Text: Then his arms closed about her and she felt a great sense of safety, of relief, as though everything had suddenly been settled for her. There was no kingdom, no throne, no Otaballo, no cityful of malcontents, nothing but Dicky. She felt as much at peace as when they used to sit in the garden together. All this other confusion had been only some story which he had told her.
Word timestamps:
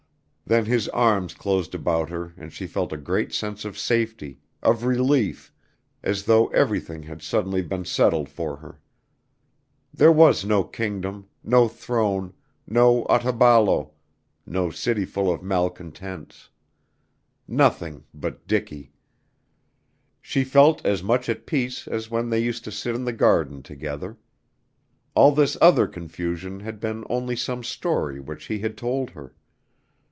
Then 0.47 0.65
his 0.65 0.89
arms 0.89 1.33
closed 1.33 1.73
about 1.73 2.09
her 2.09 2.33
and 2.35 2.51
she 2.51 2.67
felt 2.67 2.91
a 2.91 2.97
great 2.97 3.31
sense 3.31 3.63
of 3.63 3.77
safety, 3.77 4.41
of 4.61 4.83
relief, 4.83 5.53
as 6.03 6.25
though 6.25 6.47
everything 6.47 7.03
had 7.03 7.21
suddenly 7.21 7.61
been 7.61 7.85
settled 7.85 8.27
for 8.27 8.57
her. 8.57 8.81
There 9.93 10.11
was 10.11 10.43
no 10.43 10.65
kingdom, 10.65 11.29
no 11.41 11.69
throne, 11.69 12.33
no 12.67 13.05
Otaballo, 13.05 13.91
no 14.45 14.67
cityful 14.67 15.33
of 15.33 15.41
malcontents, 15.41 16.49
nothing 17.47 18.03
but 18.13 18.45
Dicky. 18.45 18.91
She 20.21 20.43
felt 20.43 20.85
as 20.85 21.01
much 21.01 21.29
at 21.29 21.45
peace 21.45 21.87
as 21.87 22.11
when 22.11 22.29
they 22.29 22.39
used 22.43 22.65
to 22.65 22.73
sit 22.73 22.93
in 22.93 23.05
the 23.05 23.13
garden 23.13 23.63
together. 23.63 24.17
All 25.15 25.31
this 25.31 25.55
other 25.61 25.87
confusion 25.87 26.59
had 26.59 26.81
been 26.81 27.05
only 27.09 27.37
some 27.37 27.63
story 27.63 28.19
which 28.19 28.47
he 28.47 28.59
had 28.59 28.75
told 28.77 29.11
her. 29.11 29.33